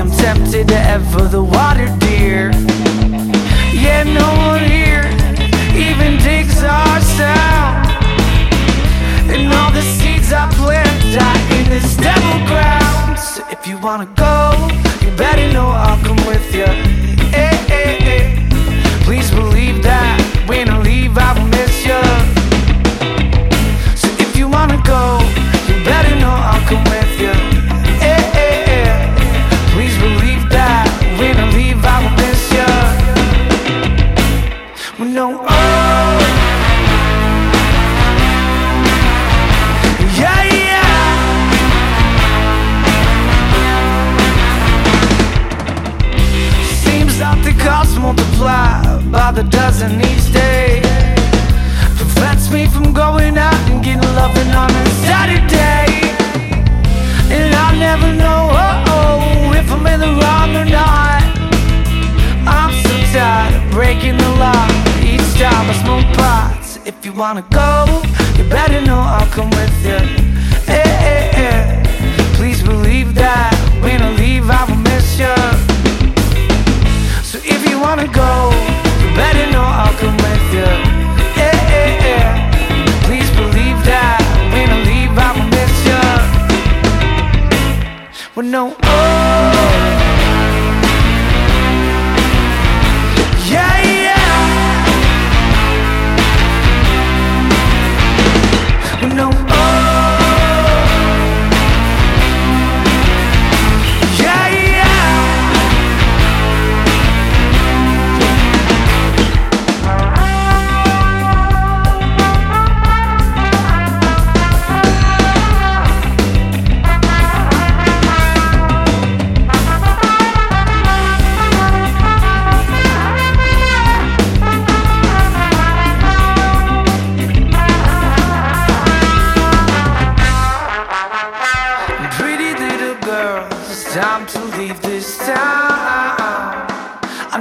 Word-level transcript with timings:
am 0.00 0.10
tempted 0.12 0.66
to 0.66 0.78
ever 0.96 1.28
the 1.28 1.42
water 1.42 1.86
dear. 1.98 2.50
Yet 3.70 4.06
no 4.06 4.28
one 4.48 4.64
here 4.64 5.04
even 5.76 6.16
digs 6.24 6.62
our 6.64 7.00
sound. 7.18 7.86
And 9.28 9.52
all 9.52 9.70
the 9.70 9.82
seeds 9.82 10.32
I 10.32 10.48
plant 10.52 10.96
die 11.12 11.42
in 11.58 11.68
this 11.68 11.96
devil 11.98 12.36
ground. 12.48 13.18
So 13.18 13.44
if 13.50 13.66
you 13.66 13.76
wanna 13.78 14.08
go, 14.16 14.38
you 15.02 15.14
better 15.18 15.52
know 15.52 15.68
I'll 15.68 16.02
come 16.02 16.22
with 16.26 16.48
ya. 16.54 16.72
Hey, 17.36 17.56
hey, 17.68 17.92
hey. 18.08 18.48
Please 19.04 19.30
believe 19.30 19.82
that 19.82 20.16
we 20.48 20.59
no 35.20 35.38
oh 35.46 35.80
the 47.44 47.52
costs 47.62 47.96
multiply 47.96 48.82
by 49.10 49.30
the 49.32 49.42
dozen 49.44 50.00
each 50.00 50.32
day. 50.32 50.80
Prevents 51.96 52.50
me 52.50 52.66
from 52.66 52.92
going 52.92 53.36
out 53.36 53.60
and 53.70 53.84
getting 53.84 54.02
loving 54.14 54.50
honest. 54.52 54.99
you 67.12 67.18
wanna 67.18 67.42
go, 67.50 68.02
you 68.36 68.44
better 68.48 68.80
know 68.82 68.98
I'll 68.98 69.26
come 69.28 69.50
with 69.50 69.84
you. 69.84 69.98
Hey, 70.66 70.82
eh, 70.82 71.08
eh, 71.10 71.32
hey, 71.34 71.44
eh. 71.44 71.84
hey. 71.84 72.34
Please 72.34 72.62
believe 72.62 73.14
that 73.14 73.52
when 73.82 74.00
I 74.02 74.10
leave, 74.12 74.48
I 74.48 74.64
will 74.68 74.82
miss 74.90 75.18
you. 75.18 75.34
So 77.22 77.38
if 77.42 77.68
you 77.68 77.80
wanna 77.80 78.06
go, 78.06 78.50
you 79.00 79.08
better 79.16 79.50
know 79.52 79.62
I'll 79.62 79.94
come 79.98 80.16
with 80.16 80.54
you. 80.54 80.90
With 88.36 88.46
no 88.46 88.74
oh 88.84 89.99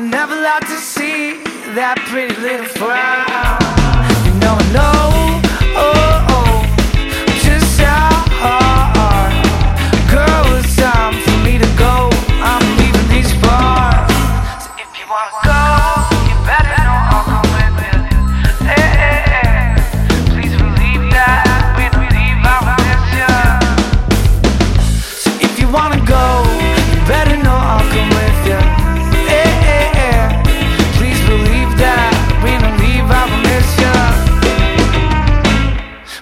never 0.09 0.35
like 0.35 0.65
to 0.67 0.77
see 0.77 1.33
that 1.75 1.97
pretty 2.07 2.35
little 2.41 2.65
frown. 2.65 3.27
You 4.25 4.39
know 4.39 4.55
I 4.57 4.73
know. 4.73 5.08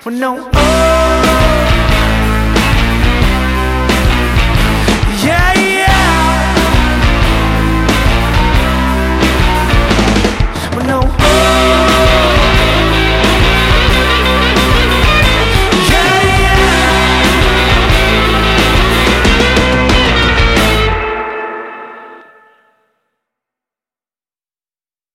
Well, 0.07 0.15
no. 0.15 0.49
Oh. 0.53 0.96